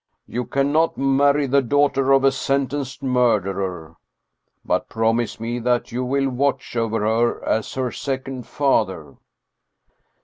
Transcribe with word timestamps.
You 0.25 0.45
can 0.45 0.71
not 0.71 0.97
marry 0.97 1.45
the 1.45 1.61
daughter 1.61 2.11
of 2.11 2.23
a 2.23 2.31
sentenced 2.31 3.03
murderer. 3.03 3.97
But 4.65 4.89
promise 4.89 5.39
me 5.39 5.59
that 5.59 5.91
you 5.91 6.03
will 6.03 6.27
watch 6.29 6.75
over 6.75 7.01
her 7.01 7.45
as 7.47 7.75
her 7.75 7.91
second 7.91 8.47
father." 8.47 9.17